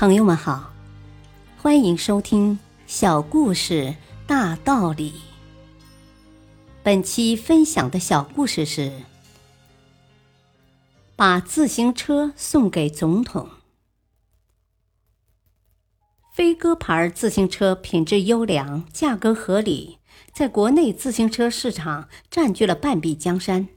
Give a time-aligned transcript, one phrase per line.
[0.00, 0.72] 朋友们好，
[1.58, 3.94] 欢迎收听《小故事
[4.26, 5.10] 大道理》。
[6.82, 8.90] 本期分享的小故事是：
[11.16, 13.50] 把自行车送给总统。
[16.32, 19.98] 飞鸽牌自行车品质优良，价格合理，
[20.32, 23.68] 在国内自行车市场占据了半壁江山，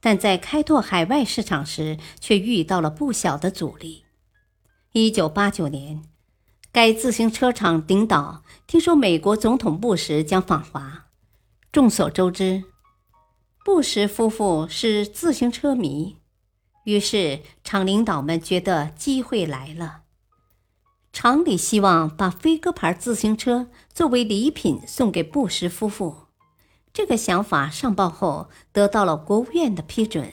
[0.00, 4.06] 但在开拓海外市场时，却遇到了不小的阻力。
[4.92, 6.02] 一九八九年，
[6.72, 11.06] 该自行车厂领导听说美国总统布什将访华。
[11.70, 12.64] 众所周知，
[13.64, 16.16] 布什夫妇是自行车迷，
[16.82, 20.00] 于是厂领导们觉得机会来了。
[21.12, 26.26] 厂里希望把飞鸽牌自行车作为礼品送给布什夫妇。
[26.92, 30.32] 这个想法上报后，得到了国务院的批准。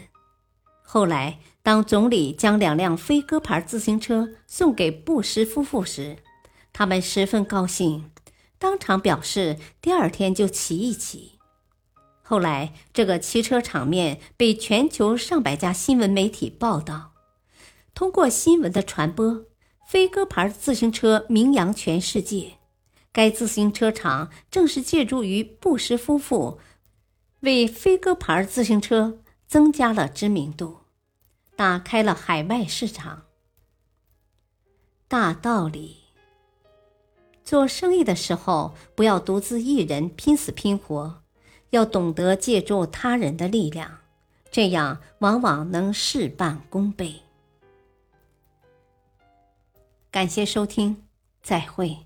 [0.81, 6.15] 后来，当总理将两辆飞鸽牌自行车送给布什夫妇时，
[6.71, 8.09] 他们十分高兴，
[8.57, 11.33] 当场表示第二天就骑一骑。
[12.21, 17.11] 后来，这个骑车场面被全球上百家新闻媒体报道。
[17.93, 19.43] 通过新闻的传播，
[19.85, 22.53] 飞鸽牌自行车名扬全世界。
[23.11, 26.59] 该自行车厂正是借助于布什夫妇，
[27.41, 29.19] 为飞鸽牌自行车。
[29.45, 30.79] 增加了知名度，
[31.57, 33.23] 打开了海外市场。
[35.07, 35.97] 大道理：
[37.43, 41.23] 做生意的时候，不要独自一人拼死拼活，
[41.71, 44.01] 要懂得借助他人的力量，
[44.51, 47.23] 这样往往能事半功倍。
[50.11, 51.07] 感谢收听，
[51.41, 51.97] 再会。